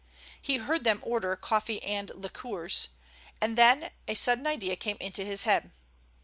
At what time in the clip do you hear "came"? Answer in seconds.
4.75-4.97